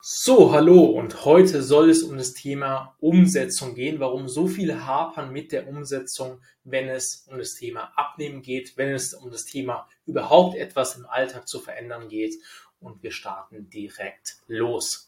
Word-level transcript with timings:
So, 0.00 0.52
hallo 0.52 0.84
und 0.84 1.24
heute 1.24 1.60
soll 1.60 1.90
es 1.90 2.04
um 2.04 2.16
das 2.16 2.32
Thema 2.32 2.94
Umsetzung 3.00 3.74
gehen, 3.74 3.98
warum 3.98 4.28
so 4.28 4.46
viele 4.46 4.86
hapern 4.86 5.32
mit 5.32 5.50
der 5.50 5.66
Umsetzung, 5.66 6.40
wenn 6.62 6.88
es 6.88 7.26
um 7.28 7.36
das 7.36 7.56
Thema 7.56 7.92
Abnehmen 7.96 8.40
geht, 8.40 8.76
wenn 8.76 8.94
es 8.94 9.12
um 9.12 9.32
das 9.32 9.44
Thema 9.44 9.88
überhaupt 10.06 10.56
etwas 10.56 10.96
im 10.96 11.04
Alltag 11.04 11.48
zu 11.48 11.58
verändern 11.58 12.08
geht 12.08 12.36
und 12.78 13.02
wir 13.02 13.10
starten 13.10 13.70
direkt 13.70 14.36
los. 14.46 15.07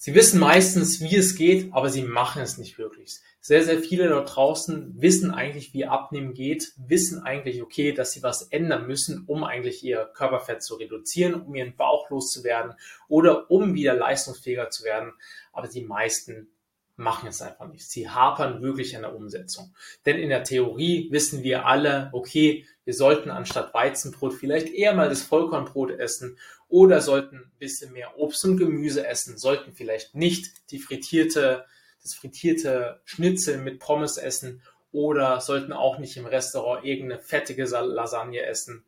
Sie 0.00 0.14
wissen 0.14 0.38
meistens, 0.38 1.00
wie 1.00 1.16
es 1.16 1.34
geht, 1.34 1.72
aber 1.72 1.88
sie 1.88 2.04
machen 2.04 2.40
es 2.40 2.56
nicht 2.56 2.78
wirklich. 2.78 3.18
Sehr, 3.40 3.64
sehr 3.64 3.80
viele 3.80 4.08
dort 4.08 4.36
draußen 4.36 4.94
wissen 5.02 5.32
eigentlich, 5.32 5.74
wie 5.74 5.86
Abnehmen 5.86 6.34
geht, 6.34 6.72
wissen 6.76 7.24
eigentlich, 7.24 7.62
okay, 7.62 7.92
dass 7.92 8.12
sie 8.12 8.22
was 8.22 8.42
ändern 8.42 8.86
müssen, 8.86 9.24
um 9.26 9.42
eigentlich 9.42 9.82
ihr 9.82 10.08
Körperfett 10.14 10.62
zu 10.62 10.76
reduzieren, 10.76 11.34
um 11.34 11.52
ihren 11.52 11.74
Bauch 11.74 12.10
loszuwerden 12.10 12.74
oder 13.08 13.50
um 13.50 13.74
wieder 13.74 13.94
leistungsfähiger 13.94 14.70
zu 14.70 14.84
werden. 14.84 15.14
Aber 15.52 15.66
die 15.66 15.82
meisten 15.82 16.48
machen 16.94 17.28
es 17.28 17.42
einfach 17.42 17.66
nicht. 17.66 17.88
Sie 17.90 18.08
hapern 18.08 18.62
wirklich 18.62 18.94
an 18.94 19.02
der 19.02 19.16
Umsetzung. 19.16 19.74
Denn 20.06 20.16
in 20.16 20.28
der 20.28 20.44
Theorie 20.44 21.08
wissen 21.10 21.42
wir 21.42 21.66
alle, 21.66 22.10
okay, 22.12 22.66
wir 22.84 22.94
sollten 22.94 23.30
anstatt 23.30 23.74
Weizenbrot 23.74 24.34
vielleicht 24.34 24.68
eher 24.68 24.94
mal 24.94 25.08
das 25.08 25.22
Vollkornbrot 25.22 25.90
essen 25.90 26.38
oder 26.68 27.00
sollten 27.00 27.36
ein 27.36 27.58
bisschen 27.58 27.92
mehr 27.92 28.18
Obst 28.18 28.44
und 28.44 28.56
Gemüse 28.56 29.06
essen, 29.06 29.38
sollten 29.38 29.74
vielleicht 29.74 30.14
nicht 30.14 30.70
die 30.70 30.78
frittierte, 30.78 31.64
das 32.02 32.14
frittierte 32.14 33.00
Schnitzel 33.04 33.58
mit 33.58 33.80
Pommes 33.80 34.16
essen 34.16 34.62
oder 34.92 35.40
sollten 35.40 35.72
auch 35.72 35.98
nicht 35.98 36.16
im 36.16 36.26
Restaurant 36.26 36.84
irgendeine 36.84 37.20
fettige 37.20 37.64
Lasagne 37.64 38.42
essen 38.42 38.84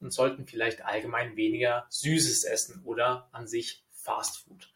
und 0.00 0.12
sollten 0.12 0.46
vielleicht 0.46 0.84
allgemein 0.84 1.36
weniger 1.36 1.86
Süßes 1.90 2.44
essen 2.44 2.82
oder 2.84 3.28
an 3.32 3.46
sich 3.46 3.84
Fast 3.90 4.38
Food. 4.38 4.72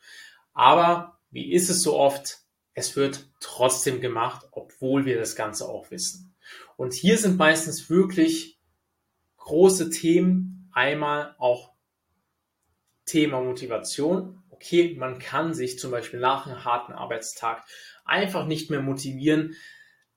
Aber 0.53 1.19
wie 1.31 1.53
ist 1.53 1.69
es 1.69 1.83
so 1.83 1.97
oft? 1.97 2.47
es 2.77 2.95
wird 2.95 3.27
trotzdem 3.41 4.03
gemacht, 4.03 4.47
obwohl 4.53 5.07
wir 5.07 5.19
das 5.19 5.35
Ganze 5.35 5.67
auch 5.67 5.91
wissen. 5.91 6.35
Und 6.77 6.93
hier 6.93 7.17
sind 7.17 7.39
meistens 7.39 7.89
wirklich 7.89 8.61
große 9.39 9.89
Themen. 9.89 10.71
Einmal 10.73 11.35
auch 11.39 11.73
Thema 13.07 13.41
Motivation. 13.41 14.43
Okay, 14.51 14.95
man 14.99 15.19
kann 15.19 15.55
sich 15.55 15.79
zum 15.79 15.91
Beispiel 15.91 16.21
nach 16.21 16.47
einem 16.47 16.65
harten 16.65 16.93
Arbeitstag 16.93 17.65
einfach 18.05 18.47
nicht 18.47 18.71
mehr 18.71 18.81
motivieren, 18.81 19.55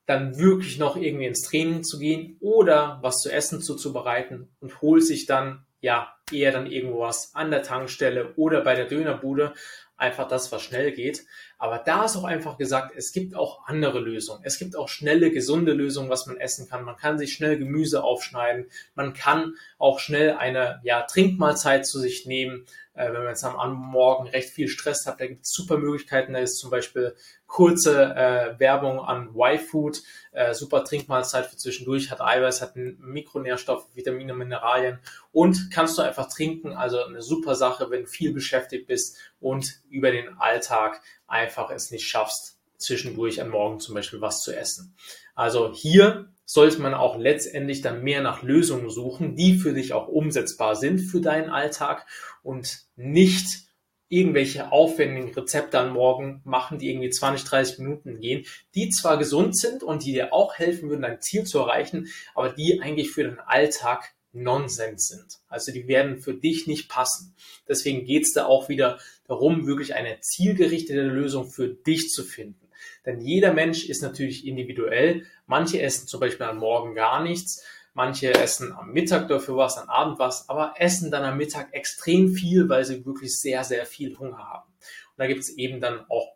dann 0.06 0.38
wirklich 0.38 0.78
noch 0.78 0.96
irgendwie 0.96 1.26
ins 1.26 1.42
Training 1.42 1.84
zu 1.84 1.98
gehen 1.98 2.36
oder 2.40 2.98
was 3.02 3.18
zu 3.18 3.30
essen 3.30 3.62
zuzubereiten 3.62 4.48
und 4.60 4.80
holt 4.82 5.04
sich 5.04 5.26
dann 5.26 5.64
ja 5.80 6.14
eher 6.30 6.52
dann 6.52 6.66
irgendwo 6.66 7.00
was 7.00 7.34
an 7.34 7.50
der 7.50 7.62
Tankstelle 7.62 8.34
oder 8.36 8.62
bei 8.62 8.74
der 8.74 8.86
Dönerbude, 8.86 9.54
einfach 10.00 10.26
das, 10.26 10.50
was 10.50 10.62
schnell 10.62 10.92
geht. 10.92 11.26
Aber 11.58 11.78
da 11.78 12.06
ist 12.06 12.16
auch 12.16 12.24
einfach 12.24 12.56
gesagt, 12.56 12.94
es 12.96 13.12
gibt 13.12 13.36
auch 13.36 13.66
andere 13.66 14.00
Lösungen. 14.00 14.40
Es 14.44 14.58
gibt 14.58 14.74
auch 14.74 14.88
schnelle, 14.88 15.30
gesunde 15.30 15.72
Lösungen, 15.72 16.08
was 16.08 16.26
man 16.26 16.38
essen 16.38 16.68
kann. 16.68 16.84
Man 16.84 16.96
kann 16.96 17.18
sich 17.18 17.34
schnell 17.34 17.58
Gemüse 17.58 18.02
aufschneiden. 18.02 18.70
Man 18.94 19.12
kann 19.12 19.54
auch 19.78 19.98
schnell 19.98 20.32
eine 20.32 20.80
ja, 20.84 21.02
Trinkmahlzeit 21.02 21.86
zu 21.86 22.00
sich 22.00 22.24
nehmen. 22.24 22.64
Äh, 22.94 23.12
wenn 23.12 23.22
man 23.22 23.28
jetzt 23.28 23.44
am 23.44 23.74
Morgen 23.74 24.26
recht 24.28 24.50
viel 24.50 24.68
Stress 24.68 25.06
hat, 25.06 25.20
da 25.20 25.26
gibt 25.26 25.44
es 25.44 25.52
super 25.52 25.76
Möglichkeiten. 25.76 26.32
Da 26.32 26.38
ist 26.38 26.56
zum 26.56 26.70
Beispiel 26.70 27.14
kurze 27.50 28.14
äh, 28.14 28.58
Werbung 28.60 29.00
an 29.00 29.34
Y-Food. 29.34 30.02
Äh, 30.32 30.54
super 30.54 30.84
Trinkmahlzeit 30.84 31.46
für 31.46 31.56
zwischendurch, 31.56 32.10
hat 32.10 32.20
Eiweiß, 32.20 32.62
hat 32.62 32.76
Mikronährstoffe, 32.76 33.86
Vitamine, 33.94 34.34
Mineralien 34.34 35.00
und 35.32 35.70
kannst 35.72 35.98
du 35.98 36.02
einfach 36.02 36.28
trinken. 36.28 36.72
Also 36.72 37.02
eine 37.02 37.20
super 37.20 37.56
Sache, 37.56 37.90
wenn 37.90 38.02
du 38.02 38.08
viel 38.08 38.32
beschäftigt 38.32 38.86
bist 38.86 39.18
und 39.40 39.80
über 39.90 40.12
den 40.12 40.38
Alltag 40.38 41.02
einfach 41.26 41.70
es 41.70 41.90
nicht 41.90 42.06
schaffst, 42.06 42.56
zwischendurch 42.78 43.42
am 43.42 43.50
Morgen 43.50 43.80
zum 43.80 43.96
Beispiel 43.96 44.20
was 44.20 44.40
zu 44.40 44.56
essen. 44.56 44.94
Also 45.34 45.72
hier 45.74 46.32
sollte 46.44 46.80
man 46.80 46.94
auch 46.94 47.18
letztendlich 47.18 47.80
dann 47.80 48.02
mehr 48.02 48.22
nach 48.22 48.42
Lösungen 48.42 48.90
suchen, 48.90 49.34
die 49.34 49.58
für 49.58 49.72
dich 49.72 49.92
auch 49.92 50.06
umsetzbar 50.06 50.76
sind 50.76 51.00
für 51.00 51.20
deinen 51.20 51.50
Alltag 51.50 52.06
und 52.42 52.84
nicht 52.94 53.69
irgendwelche 54.10 54.72
aufwendigen 54.72 55.32
Rezepte 55.32 55.78
am 55.78 55.94
Morgen 55.94 56.42
machen, 56.44 56.78
die 56.78 56.90
irgendwie 56.90 57.10
20, 57.10 57.48
30 57.48 57.78
Minuten 57.78 58.20
gehen, 58.20 58.44
die 58.74 58.90
zwar 58.90 59.16
gesund 59.16 59.56
sind 59.56 59.82
und 59.82 60.04
die 60.04 60.12
dir 60.12 60.34
auch 60.34 60.58
helfen 60.58 60.90
würden, 60.90 61.02
dein 61.02 61.22
Ziel 61.22 61.44
zu 61.44 61.60
erreichen, 61.60 62.08
aber 62.34 62.50
die 62.50 62.82
eigentlich 62.82 63.12
für 63.12 63.22
den 63.22 63.38
Alltag 63.38 64.12
Nonsens 64.32 65.08
sind. 65.08 65.38
Also 65.48 65.72
die 65.72 65.88
werden 65.88 66.20
für 66.20 66.34
dich 66.34 66.66
nicht 66.66 66.88
passen. 66.88 67.34
Deswegen 67.68 68.04
geht 68.04 68.24
es 68.24 68.32
da 68.32 68.46
auch 68.46 68.68
wieder 68.68 68.98
darum, 69.26 69.66
wirklich 69.66 69.94
eine 69.94 70.20
zielgerichtete 70.20 71.02
Lösung 71.02 71.48
für 71.48 71.68
dich 71.68 72.08
zu 72.08 72.24
finden. 72.24 72.68
Denn 73.06 73.20
jeder 73.20 73.52
Mensch 73.52 73.88
ist 73.88 74.02
natürlich 74.02 74.46
individuell. 74.46 75.26
Manche 75.46 75.80
essen 75.80 76.06
zum 76.06 76.20
Beispiel 76.20 76.46
am 76.46 76.58
Morgen 76.58 76.94
gar 76.94 77.22
nichts, 77.22 77.64
manche 77.94 78.32
essen 78.34 78.72
am 78.72 78.92
Mittag 78.92 79.28
dafür 79.28 79.56
was, 79.56 79.78
am 79.78 79.88
Abend 79.88 80.18
was, 80.18 80.48
aber 80.48 80.74
essen 80.76 81.10
dann 81.10 81.24
am 81.24 81.36
Mittag 81.36 81.72
extrem 81.72 82.32
viel, 82.32 82.68
weil 82.68 82.84
sie 82.84 83.04
wirklich 83.04 83.38
sehr, 83.38 83.64
sehr 83.64 83.86
viel 83.86 84.18
Hunger 84.18 84.38
haben. 84.38 84.70
Und 84.70 85.18
da 85.18 85.26
gibt 85.26 85.40
es 85.40 85.50
eben 85.50 85.80
dann 85.80 86.04
auch 86.08 86.34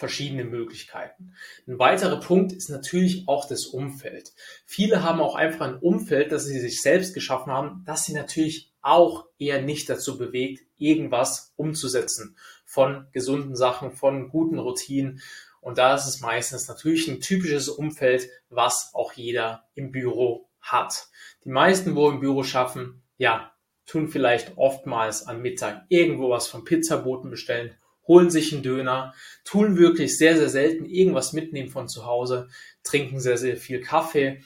verschiedene 0.00 0.44
Möglichkeiten. 0.44 1.34
Ein 1.68 1.78
weiterer 1.78 2.18
Punkt 2.20 2.52
ist 2.52 2.70
natürlich 2.70 3.28
auch 3.28 3.46
das 3.46 3.66
Umfeld. 3.66 4.32
Viele 4.64 5.02
haben 5.02 5.20
auch 5.20 5.34
einfach 5.34 5.66
ein 5.66 5.76
Umfeld, 5.76 6.32
das 6.32 6.46
sie 6.46 6.58
sich 6.58 6.80
selbst 6.80 7.14
geschaffen 7.14 7.52
haben, 7.52 7.84
das 7.86 8.04
sie 8.04 8.14
natürlich 8.14 8.72
auch 8.80 9.26
eher 9.38 9.60
nicht 9.60 9.88
dazu 9.90 10.16
bewegt, 10.16 10.62
irgendwas 10.78 11.52
umzusetzen 11.56 12.36
von 12.64 13.06
gesunden 13.12 13.54
Sachen, 13.54 13.92
von 13.92 14.30
guten 14.30 14.58
Routinen. 14.58 15.20
Und 15.60 15.76
da 15.76 15.94
ist 15.94 16.06
es 16.06 16.20
meistens 16.20 16.66
natürlich 16.66 17.06
ein 17.06 17.20
typisches 17.20 17.68
Umfeld, 17.68 18.30
was 18.48 18.90
auch 18.94 19.12
jeder 19.12 19.68
im 19.74 19.92
Büro 19.92 20.48
hat. 20.60 21.08
Die 21.44 21.50
meisten, 21.50 21.94
wo 21.94 22.10
im 22.10 22.20
Büro 22.20 22.42
schaffen, 22.42 23.02
ja, 23.16 23.52
tun 23.86 24.08
vielleicht 24.08 24.56
oftmals 24.56 25.26
am 25.26 25.42
Mittag 25.42 25.84
irgendwo 25.88 26.30
was 26.30 26.48
vom 26.48 26.64
Pizzaboten 26.64 27.30
bestellen 27.30 27.76
holen 28.10 28.28
sich 28.28 28.52
einen 28.52 28.64
Döner, 28.64 29.14
tun 29.44 29.78
wirklich 29.78 30.18
sehr, 30.18 30.36
sehr 30.36 30.48
selten 30.48 30.84
irgendwas 30.84 31.32
mitnehmen 31.32 31.68
von 31.68 31.88
zu 31.88 32.06
Hause, 32.06 32.48
trinken 32.82 33.20
sehr, 33.20 33.38
sehr 33.38 33.56
viel 33.56 33.80
Kaffee, 33.80 34.42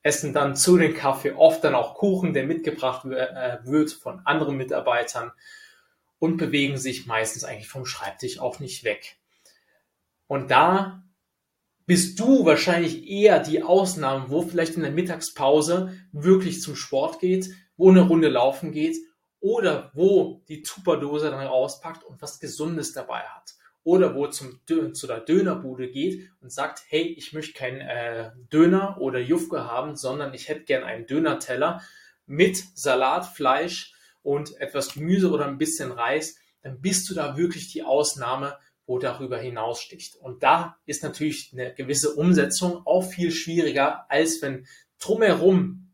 essen 0.00 0.32
dann 0.32 0.56
zu 0.56 0.78
den 0.78 0.94
Kaffee 0.94 1.32
oft 1.32 1.62
dann 1.64 1.74
auch 1.74 1.96
Kuchen, 1.96 2.32
der 2.32 2.46
mitgebracht 2.46 3.04
äh, 3.04 3.58
wird 3.64 3.92
von 3.92 4.20
anderen 4.24 4.56
Mitarbeitern 4.56 5.32
und 6.18 6.38
bewegen 6.38 6.78
sich 6.78 7.04
meistens 7.04 7.44
eigentlich 7.44 7.68
vom 7.68 7.84
Schreibtisch 7.84 8.38
auch 8.38 8.58
nicht 8.58 8.84
weg. 8.84 9.18
Und 10.26 10.50
da 10.50 11.03
bist 11.86 12.18
du 12.18 12.44
wahrscheinlich 12.46 13.08
eher 13.08 13.40
die 13.40 13.62
Ausnahme, 13.62 14.26
wo 14.28 14.42
vielleicht 14.42 14.76
in 14.76 14.82
der 14.82 14.90
Mittagspause 14.90 15.92
wirklich 16.12 16.62
zum 16.62 16.76
Sport 16.76 17.20
geht, 17.20 17.50
wo 17.76 17.90
eine 17.90 18.02
Runde 18.02 18.28
laufen 18.28 18.72
geht 18.72 18.96
oder 19.40 19.90
wo 19.94 20.42
die 20.48 20.62
Tupperdose 20.62 21.30
dann 21.30 21.46
rauspackt 21.46 22.04
und 22.04 22.22
was 22.22 22.40
Gesundes 22.40 22.92
dabei 22.92 23.20
hat. 23.20 23.54
Oder 23.82 24.14
wo 24.14 24.26
zum 24.28 24.60
zu 24.94 25.06
der 25.06 25.20
Dönerbude 25.20 25.90
geht 25.90 26.30
und 26.40 26.50
sagt, 26.50 26.84
hey, 26.88 27.02
ich 27.02 27.34
möchte 27.34 27.52
keinen 27.52 27.82
äh, 27.82 28.30
Döner 28.50 28.96
oder 28.98 29.18
Jufke 29.18 29.66
haben, 29.66 29.94
sondern 29.94 30.32
ich 30.32 30.48
hätte 30.48 30.64
gern 30.64 30.84
einen 30.84 31.06
Dönerteller 31.06 31.82
mit 32.24 32.64
Salat, 32.74 33.26
Fleisch 33.26 33.92
und 34.22 34.58
etwas 34.58 34.94
Gemüse 34.94 35.30
oder 35.30 35.46
ein 35.46 35.58
bisschen 35.58 35.92
Reis, 35.92 36.38
dann 36.62 36.80
bist 36.80 37.10
du 37.10 37.14
da 37.14 37.36
wirklich 37.36 37.70
die 37.70 37.82
Ausnahme, 37.82 38.56
wo 38.86 38.98
darüber 38.98 39.38
hinaussticht. 39.38 40.16
Und 40.16 40.42
da 40.42 40.78
ist 40.86 41.02
natürlich 41.02 41.50
eine 41.52 41.74
gewisse 41.74 42.14
Umsetzung 42.14 42.86
auch 42.86 43.02
viel 43.02 43.30
schwieriger, 43.30 44.10
als 44.10 44.42
wenn 44.42 44.66
drumherum 44.98 45.84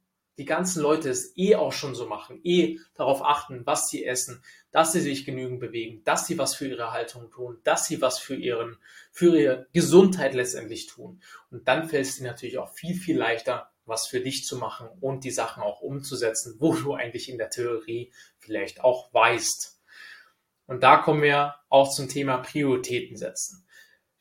die 0.40 0.46
ganzen 0.46 0.80
Leute 0.80 1.10
es 1.10 1.36
eh 1.36 1.54
auch 1.54 1.72
schon 1.72 1.94
so 1.94 2.06
machen, 2.06 2.40
eh 2.44 2.78
darauf 2.94 3.22
achten, 3.22 3.66
was 3.66 3.88
sie 3.88 4.06
essen, 4.06 4.42
dass 4.70 4.92
sie 4.92 5.00
sich 5.00 5.26
genügend 5.26 5.60
bewegen, 5.60 6.02
dass 6.04 6.26
sie 6.26 6.38
was 6.38 6.54
für 6.54 6.66
ihre 6.66 6.92
Haltung 6.92 7.30
tun, 7.30 7.60
dass 7.62 7.86
sie 7.86 8.00
was 8.00 8.18
für 8.18 8.36
ihren, 8.36 8.78
für 9.10 9.38
ihre 9.38 9.66
Gesundheit 9.74 10.32
letztendlich 10.32 10.86
tun. 10.86 11.20
Und 11.50 11.68
dann 11.68 11.90
fällt 11.90 12.06
es 12.06 12.16
dir 12.16 12.24
natürlich 12.24 12.56
auch 12.56 12.72
viel, 12.72 12.94
viel 12.94 13.18
leichter, 13.18 13.70
was 13.84 14.06
für 14.06 14.20
dich 14.20 14.44
zu 14.46 14.56
machen 14.56 14.88
und 15.00 15.24
die 15.24 15.30
Sachen 15.30 15.62
auch 15.62 15.82
umzusetzen, 15.82 16.56
wo 16.58 16.74
du 16.74 16.94
eigentlich 16.94 17.28
in 17.28 17.36
der 17.36 17.50
Theorie 17.50 18.10
vielleicht 18.38 18.82
auch 18.82 19.12
weißt. 19.12 19.79
Und 20.70 20.84
da 20.84 20.98
kommen 20.98 21.20
wir 21.20 21.56
auch 21.68 21.90
zum 21.90 22.08
Thema 22.08 22.38
Prioritäten 22.38 23.16
setzen. 23.16 23.66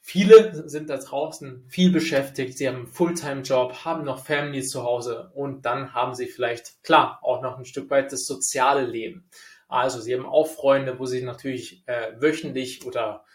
Viele 0.01 0.67
sind 0.67 0.89
da 0.89 0.97
draußen 0.97 1.63
viel 1.69 1.91
beschäftigt, 1.91 2.57
sie 2.57 2.67
haben 2.67 2.77
einen 2.77 2.87
Fulltime-Job, 2.87 3.85
haben 3.85 4.03
noch 4.03 4.25
Family 4.25 4.63
zu 4.63 4.81
Hause 4.83 5.29
und 5.35 5.63
dann 5.67 5.93
haben 5.93 6.15
sie 6.15 6.25
vielleicht, 6.25 6.81
klar, 6.81 7.19
auch 7.21 7.43
noch 7.43 7.59
ein 7.59 7.65
Stück 7.65 7.91
weit 7.91 8.11
das 8.11 8.25
soziale 8.25 8.83
Leben. 8.83 9.29
Also 9.67 10.01
sie 10.01 10.15
haben 10.15 10.25
auch 10.25 10.47
Freunde, 10.47 10.97
wo 10.97 11.05
sie 11.05 11.21
natürlich 11.21 11.83
äh, 11.85 12.13
wöchentlich 12.19 12.83
oder 12.83 13.25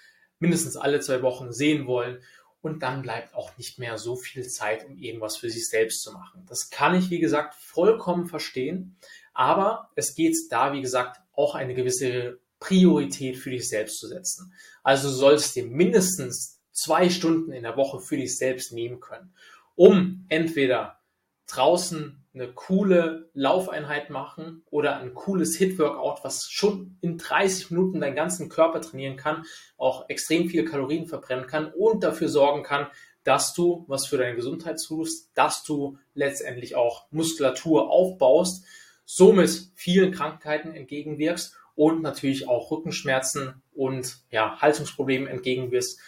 mindestens 0.41 0.77
alle 0.77 0.99
zwei 0.99 1.23
Wochen 1.23 1.53
sehen 1.53 1.87
wollen 1.87 2.21
und 2.63 2.83
dann 2.83 3.03
bleibt 3.03 3.33
auch 3.37 3.57
nicht 3.59 3.79
mehr 3.79 3.97
so 3.97 4.17
viel 4.17 4.43
Zeit, 4.49 4.87
um 4.87 4.97
irgendwas 4.97 5.37
für 5.37 5.51
sich 5.51 5.69
selbst 5.69 6.03
zu 6.03 6.11
machen. 6.11 6.45
Das 6.49 6.69
kann 6.69 6.97
ich, 6.97 7.11
wie 7.11 7.21
gesagt, 7.21 7.55
vollkommen 7.55 8.27
verstehen, 8.27 8.97
aber 9.35 9.91
es 9.95 10.17
geht 10.17 10.35
da, 10.51 10.73
wie 10.73 10.83
gesagt, 10.83 11.21
auch 11.33 11.55
eine 11.55 11.75
gewisse 11.75 12.41
Priorität 12.65 13.37
für 13.37 13.51
dich 13.51 13.69
selbst 13.69 13.99
zu 13.99 14.09
setzen. 14.09 14.55
Also 14.83 15.09
du 15.09 15.15
solltest 15.15 15.55
dir 15.55 15.67
mindestens 15.67 16.63
zwei 16.73 17.11
Stunden 17.11 17.53
in 17.53 17.63
der 17.63 17.77
Woche 17.77 18.01
für 18.01 18.17
dich 18.17 18.39
selbst 18.39 18.73
nehmen 18.73 19.01
können, 19.01 19.35
um 19.75 20.25
entweder 20.31 20.99
draußen 21.47 22.25
eine 22.33 22.53
coole 22.55 23.29
Laufeinheit 23.35 24.09
machen 24.09 24.63
oder 24.71 24.97
ein 24.97 25.13
cooles 25.13 25.57
Hit-Workout, 25.57 26.25
was 26.25 26.49
schon 26.51 26.97
in 27.03 27.19
30 27.19 27.71
Minuten 27.71 28.01
deinen 28.01 28.17
ganzen 28.17 28.49
Körper 28.49 28.81
trainieren 28.81 29.19
kann, 29.19 29.45
auch 29.77 30.09
extrem 30.09 30.49
viele 30.49 30.65
Kalorien 30.65 31.07
verbrennen 31.07 31.47
kann 31.47 31.71
und 31.71 32.03
dafür 32.03 32.31
sorgen 32.31 32.63
kann, 32.63 32.87
dass 33.25 33.53
du 33.53 33.85
was 33.89 34.07
für 34.07 34.17
deine 34.17 34.37
Gesundheit 34.37 34.83
tust, 34.83 35.31
dass 35.35 35.65
du 35.65 35.99
letztendlich 36.15 36.77
auch 36.77 37.07
Muskulatur 37.11 37.91
aufbaust, 37.91 38.65
somit 39.05 39.69
vielen 39.75 40.13
Krankheiten 40.13 40.75
entgegenwirkst 40.75 41.55
und 41.75 42.03
natürlich 42.03 42.49
auch 42.49 42.71
Rückenschmerzen 42.71 43.63
und 43.73 44.19
ja, 44.31 44.61
Haltungsproblemen 44.61 45.29
entgegenwirkst 45.29 45.99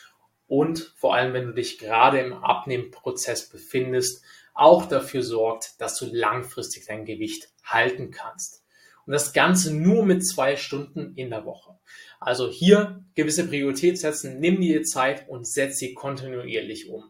und 0.48 0.94
vor 0.96 1.14
allem, 1.14 1.32
wenn 1.32 1.46
du 1.46 1.52
dich 1.52 1.78
gerade 1.78 2.20
im 2.20 2.32
Abnehmprozess 2.32 3.48
befindest, 3.48 4.22
auch 4.54 4.86
dafür 4.86 5.22
sorgt, 5.22 5.80
dass 5.80 5.98
du 5.98 6.06
langfristig 6.10 6.86
dein 6.86 7.04
Gewicht 7.04 7.50
halten 7.64 8.10
kannst. 8.10 8.64
Und 9.06 9.12
das 9.12 9.32
Ganze 9.32 9.74
nur 9.74 10.04
mit 10.04 10.26
zwei 10.26 10.56
Stunden 10.56 11.14
in 11.14 11.30
der 11.30 11.44
Woche. 11.44 11.78
Also 12.18 12.48
hier 12.50 13.04
gewisse 13.14 13.46
Priorität 13.46 13.98
setzen, 13.98 14.40
nimm 14.40 14.60
dir 14.60 14.82
Zeit 14.82 15.28
und 15.28 15.46
setz 15.46 15.78
sie 15.78 15.94
kontinuierlich 15.94 16.88
um. 16.88 17.04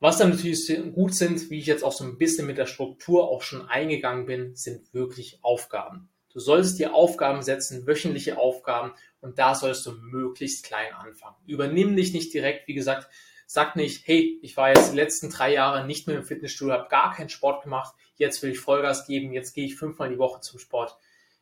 Was 0.00 0.18
dann 0.18 0.30
natürlich 0.30 0.68
gut 0.92 1.14
sind, 1.14 1.50
wie 1.50 1.58
ich 1.58 1.66
jetzt 1.66 1.84
auch 1.84 1.92
so 1.92 2.04
ein 2.04 2.18
bisschen 2.18 2.46
mit 2.46 2.58
der 2.58 2.66
Struktur 2.66 3.28
auch 3.28 3.42
schon 3.42 3.68
eingegangen 3.68 4.26
bin, 4.26 4.56
sind 4.56 4.92
wirklich 4.92 5.38
Aufgaben. 5.42 6.10
Du 6.34 6.40
solltest 6.40 6.78
dir 6.78 6.94
Aufgaben 6.94 7.42
setzen, 7.42 7.86
wöchentliche 7.86 8.36
Aufgaben 8.36 8.92
und 9.20 9.38
da 9.38 9.54
sollst 9.54 9.86
du 9.86 9.92
möglichst 9.92 10.66
klein 10.66 10.92
anfangen. 10.92 11.36
Übernimm 11.46 11.96
dich 11.96 12.12
nicht 12.12 12.34
direkt, 12.34 12.68
wie 12.68 12.74
gesagt, 12.74 13.08
Sag 13.46 13.76
nicht, 13.76 14.06
hey, 14.06 14.38
ich 14.42 14.56
war 14.56 14.70
jetzt 14.70 14.92
die 14.92 14.96
letzten 14.96 15.30
drei 15.30 15.52
Jahre 15.52 15.86
nicht 15.86 16.06
mehr 16.06 16.16
im 16.16 16.24
Fitnessstudio, 16.24 16.74
habe 16.74 16.88
gar 16.88 17.14
keinen 17.14 17.28
Sport 17.28 17.62
gemacht, 17.62 17.94
jetzt 18.16 18.42
will 18.42 18.50
ich 18.50 18.58
Vollgas 18.58 19.06
geben, 19.06 19.32
jetzt 19.32 19.52
gehe 19.52 19.66
ich 19.66 19.76
fünfmal 19.76 20.08
die 20.08 20.18
Woche 20.18 20.40
zum 20.40 20.58
Sport. 20.58 20.96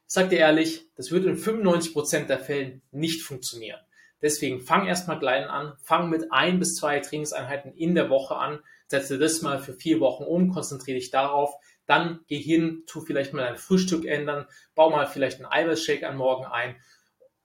Sag 0.06 0.30
dir 0.30 0.40
ehrlich, 0.40 0.90
das 0.96 1.10
wird 1.10 1.24
in 1.24 1.36
95 1.36 1.92
Prozent 1.92 2.28
der 2.28 2.40
Fällen 2.40 2.82
nicht 2.90 3.22
funktionieren. 3.22 3.80
Deswegen 4.22 4.60
fang 4.60 4.86
erstmal 4.86 5.18
klein 5.18 5.44
an, 5.44 5.74
fang 5.82 6.08
mit 6.08 6.32
ein 6.32 6.58
bis 6.58 6.76
zwei 6.76 7.00
Trainingseinheiten 7.00 7.74
in 7.74 7.94
der 7.94 8.08
Woche 8.08 8.36
an, 8.36 8.60
setze 8.86 9.18
das 9.18 9.42
mal 9.42 9.58
für 9.58 9.74
vier 9.74 10.00
Wochen 10.00 10.24
um, 10.24 10.52
konzentriere 10.52 10.98
dich 10.98 11.10
darauf, 11.10 11.54
dann 11.86 12.20
geh 12.28 12.38
hin, 12.38 12.84
tu 12.86 13.00
vielleicht 13.00 13.32
mal 13.32 13.42
dein 13.42 13.58
Frühstück 13.58 14.04
ändern, 14.04 14.46
bau 14.74 14.90
mal 14.90 15.06
vielleicht 15.06 15.38
einen 15.38 15.52
Eiweißshake 15.52 16.08
am 16.08 16.16
Morgen 16.16 16.44
ein 16.44 16.76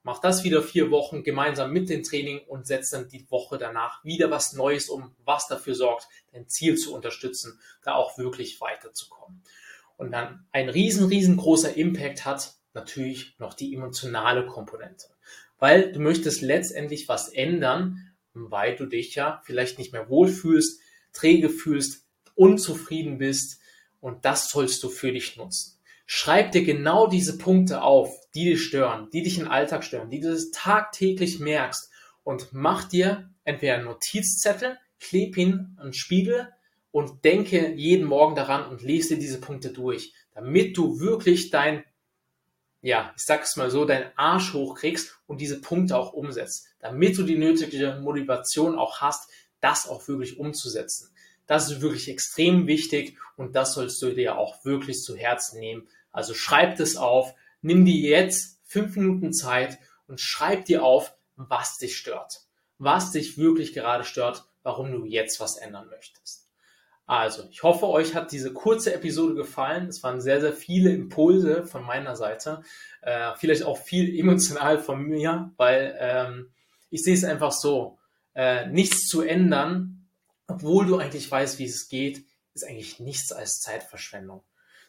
Mach 0.08 0.20
das 0.20 0.42
wieder 0.42 0.62
vier 0.62 0.90
Wochen 0.90 1.22
gemeinsam 1.22 1.70
mit 1.70 1.90
dem 1.90 2.02
Training 2.02 2.40
und 2.46 2.66
setz 2.66 2.88
dann 2.88 3.10
die 3.10 3.30
Woche 3.30 3.58
danach 3.58 4.02
wieder 4.04 4.30
was 4.30 4.54
Neues 4.54 4.88
um, 4.88 5.14
was 5.24 5.48
dafür 5.48 5.74
sorgt, 5.74 6.08
dein 6.32 6.48
Ziel 6.48 6.76
zu 6.78 6.94
unterstützen, 6.94 7.60
da 7.82 7.94
auch 7.94 8.16
wirklich 8.16 8.58
weiterzukommen. 8.60 9.42
Und 9.98 10.12
dann 10.12 10.46
ein 10.50 10.70
riesen, 10.70 11.08
riesengroßer 11.08 11.76
Impact 11.76 12.24
hat 12.24 12.54
natürlich 12.72 13.34
noch 13.38 13.52
die 13.52 13.74
emotionale 13.74 14.46
Komponente. 14.46 15.08
Weil 15.58 15.92
du 15.92 16.00
möchtest 16.00 16.42
letztendlich 16.42 17.08
was 17.08 17.28
ändern, 17.28 18.12
weil 18.32 18.76
du 18.76 18.86
dich 18.86 19.14
ja 19.14 19.42
vielleicht 19.44 19.78
nicht 19.78 19.92
mehr 19.92 20.08
wohlfühlst, 20.08 20.80
träge 21.12 21.48
fühlst, 21.48 22.06
unzufrieden 22.34 23.18
bist 23.18 23.60
und 24.00 24.24
das 24.24 24.48
sollst 24.48 24.82
du 24.82 24.88
für 24.88 25.12
dich 25.12 25.36
nutzen. 25.36 25.78
Schreib 26.06 26.52
dir 26.52 26.64
genau 26.64 27.06
diese 27.06 27.36
Punkte 27.36 27.82
auf, 27.82 28.18
die 28.34 28.44
dich 28.44 28.62
stören, 28.62 29.10
die 29.12 29.22
dich 29.22 29.38
im 29.38 29.48
Alltag 29.48 29.84
stören, 29.84 30.10
die 30.10 30.20
du 30.20 30.38
tagtäglich 30.52 31.38
merkst 31.38 31.90
und 32.24 32.48
mach 32.52 32.84
dir 32.84 33.30
entweder 33.44 33.74
einen 33.74 33.84
Notizzettel, 33.84 34.78
kleb 35.00 35.36
ihn 35.36 35.76
an 35.76 35.88
den 35.88 35.92
Spiegel 35.92 36.48
und 36.90 37.24
denke 37.24 37.74
jeden 37.74 38.06
Morgen 38.06 38.34
daran 38.34 38.70
und 38.70 38.82
lese 38.82 39.18
diese 39.18 39.40
Punkte 39.40 39.70
durch, 39.70 40.14
damit 40.34 40.76
du 40.76 41.00
wirklich 41.00 41.50
dein, 41.50 41.84
ja, 42.80 43.12
ich 43.16 43.24
sag's 43.24 43.56
mal 43.56 43.70
so, 43.70 43.84
deinen 43.84 44.10
Arsch 44.16 44.52
hochkriegst 44.52 45.18
und 45.26 45.40
diese 45.40 45.60
Punkte 45.60 45.96
auch 45.96 46.12
umsetzt, 46.12 46.66
damit 46.78 47.18
du 47.18 47.24
die 47.24 47.38
nötige 47.38 47.98
Motivation 48.00 48.78
auch 48.78 49.00
hast, 49.00 49.30
das 49.60 49.88
auch 49.88 50.06
wirklich 50.08 50.38
umzusetzen. 50.38 51.10
Das 51.46 51.70
ist 51.70 51.80
wirklich 51.80 52.08
extrem 52.08 52.66
wichtig 52.66 53.16
und 53.36 53.56
das 53.56 53.74
sollst 53.74 54.00
du 54.02 54.14
dir 54.14 54.36
auch 54.36 54.64
wirklich 54.64 55.00
zu 55.00 55.16
Herzen 55.16 55.58
nehmen, 55.58 55.88
also 56.12 56.34
schreib 56.34 56.76
das 56.76 56.96
auf, 56.96 57.34
nimm 57.62 57.84
dir 57.84 57.96
jetzt 57.96 58.58
fünf 58.64 58.96
Minuten 58.96 59.32
Zeit 59.32 59.78
und 60.06 60.20
schreib 60.20 60.64
dir 60.64 60.82
auf, 60.82 61.14
was 61.36 61.78
dich 61.78 61.96
stört. 61.96 62.42
Was 62.78 63.12
dich 63.12 63.38
wirklich 63.38 63.72
gerade 63.72 64.04
stört, 64.04 64.44
warum 64.62 64.90
du 64.92 65.04
jetzt 65.04 65.40
was 65.40 65.56
ändern 65.56 65.88
möchtest. 65.88 66.47
Also, 67.08 67.44
ich 67.50 67.62
hoffe, 67.62 67.88
euch 67.88 68.14
hat 68.14 68.32
diese 68.32 68.52
kurze 68.52 68.92
Episode 68.92 69.34
gefallen. 69.34 69.88
Es 69.88 70.02
waren 70.02 70.20
sehr, 70.20 70.42
sehr 70.42 70.52
viele 70.52 70.92
Impulse 70.92 71.64
von 71.64 71.82
meiner 71.82 72.16
Seite. 72.16 72.60
Äh, 73.00 73.30
vielleicht 73.36 73.62
auch 73.62 73.78
viel 73.78 74.14
emotional 74.14 74.78
von 74.78 75.02
mir, 75.02 75.50
weil 75.56 75.96
ähm, 75.98 76.50
ich 76.90 77.02
sehe 77.02 77.14
es 77.14 77.24
einfach 77.24 77.52
so. 77.52 77.98
Äh, 78.34 78.66
nichts 78.66 79.06
zu 79.06 79.22
ändern, 79.22 80.06
obwohl 80.48 80.84
du 80.84 80.98
eigentlich 80.98 81.30
weißt, 81.30 81.58
wie 81.58 81.64
es 81.64 81.88
geht, 81.88 82.26
ist 82.52 82.68
eigentlich 82.68 83.00
nichts 83.00 83.32
als 83.32 83.60
Zeitverschwendung. 83.60 84.42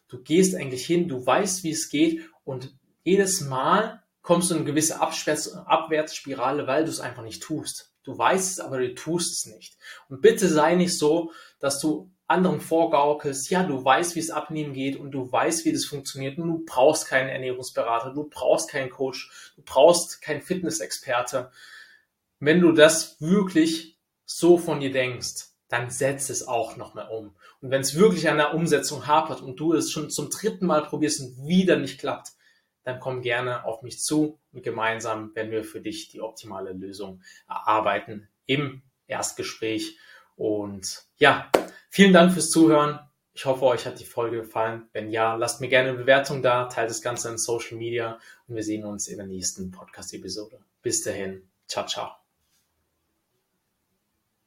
Du 0.09 0.21
gehst 0.21 0.55
eigentlich 0.55 0.85
hin, 0.85 1.07
du 1.07 1.25
weißt, 1.25 1.63
wie 1.63 1.71
es 1.71 1.89
geht 1.89 2.29
und 2.43 2.75
jedes 3.05 3.39
Mal 3.41 4.03
kommst 4.21 4.49
du 4.49 4.55
in 4.55 4.59
eine 4.59 4.69
gewisse 4.69 4.99
Abwärts 4.99 5.53
Abwärtsspirale, 5.53 6.67
weil 6.67 6.83
du 6.83 6.91
es 6.91 6.99
einfach 6.99 7.23
nicht 7.23 7.41
tust. 7.41 7.93
Du 8.09 8.17
weißt 8.17 8.53
es, 8.53 8.59
aber 8.59 8.79
du 8.79 8.95
tust 8.95 9.31
es 9.33 9.53
nicht. 9.53 9.77
Und 10.07 10.21
bitte 10.21 10.47
sei 10.47 10.73
nicht 10.73 10.97
so, 10.97 11.31
dass 11.59 11.79
du 11.79 12.09
anderen 12.25 12.59
vorgaukelst, 12.59 13.51
ja, 13.51 13.61
du 13.61 13.85
weißt, 13.85 14.15
wie 14.15 14.19
es 14.19 14.31
abnehmen 14.31 14.73
geht 14.73 14.97
und 14.97 15.11
du 15.11 15.31
weißt, 15.31 15.63
wie 15.63 15.71
das 15.71 15.85
funktioniert 15.85 16.39
und 16.39 16.47
du 16.47 16.65
brauchst 16.65 17.05
keinen 17.05 17.29
Ernährungsberater, 17.29 18.11
du 18.15 18.27
brauchst 18.27 18.71
keinen 18.71 18.89
Coach, 18.89 19.53
du 19.57 19.61
brauchst 19.61 20.23
keinen 20.23 20.41
Fitnessexperte. 20.41 21.51
Wenn 22.39 22.61
du 22.61 22.71
das 22.71 23.21
wirklich 23.21 23.99
so 24.25 24.57
von 24.57 24.79
dir 24.79 24.91
denkst, 24.91 25.49
dann 25.67 25.91
setz 25.91 26.31
es 26.31 26.47
auch 26.47 26.77
nochmal 26.77 27.09
um. 27.09 27.35
Und 27.61 27.69
wenn 27.69 27.81
es 27.81 27.93
wirklich 27.93 28.27
an 28.27 28.37
der 28.37 28.55
Umsetzung 28.55 29.05
hapert 29.05 29.43
und 29.43 29.59
du 29.59 29.73
es 29.73 29.91
schon 29.91 30.09
zum 30.09 30.31
dritten 30.31 30.65
Mal 30.65 30.81
probierst 30.81 31.19
und 31.19 31.47
wieder 31.47 31.77
nicht 31.77 31.99
klappt, 31.99 32.31
dann 32.89 32.99
komm 32.99 33.21
gerne 33.21 33.65
auf 33.65 33.81
mich 33.81 33.99
zu 33.99 34.39
und 34.51 34.63
gemeinsam 34.63 35.33
werden 35.35 35.51
wir 35.51 35.63
für 35.63 35.81
dich 35.81 36.09
die 36.09 36.21
optimale 36.21 36.73
Lösung 36.73 37.21
erarbeiten 37.47 38.27
im 38.45 38.81
Erstgespräch. 39.07 39.97
Und 40.35 41.05
ja, 41.17 41.49
vielen 41.89 42.13
Dank 42.13 42.33
fürs 42.33 42.49
Zuhören. 42.49 42.99
Ich 43.33 43.45
hoffe, 43.45 43.65
euch 43.65 43.85
hat 43.85 43.99
die 43.99 44.05
Folge 44.05 44.37
gefallen. 44.37 44.89
Wenn 44.91 45.11
ja, 45.11 45.35
lasst 45.35 45.61
mir 45.61 45.69
gerne 45.69 45.89
eine 45.89 45.97
Bewertung 45.97 46.41
da, 46.41 46.65
teilt 46.65 46.89
das 46.89 47.01
Ganze 47.01 47.29
in 47.29 47.37
Social 47.37 47.77
Media 47.77 48.19
und 48.47 48.55
wir 48.55 48.63
sehen 48.63 48.85
uns 48.85 49.07
in 49.07 49.17
der 49.17 49.27
nächsten 49.27 49.71
Podcast-Episode. 49.71 50.59
Bis 50.81 51.03
dahin, 51.03 51.49
ciao, 51.67 51.85
ciao. 51.85 52.18